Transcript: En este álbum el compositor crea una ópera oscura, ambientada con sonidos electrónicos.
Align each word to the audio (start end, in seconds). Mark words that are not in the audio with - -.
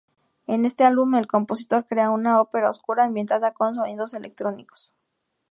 En 0.47 0.65
este 0.65 0.83
álbum 0.83 1.13
el 1.13 1.27
compositor 1.27 1.85
crea 1.85 2.09
una 2.09 2.41
ópera 2.41 2.71
oscura, 2.71 3.03
ambientada 3.03 3.53
con 3.53 3.75
sonidos 3.75 4.15
electrónicos. 4.15 4.95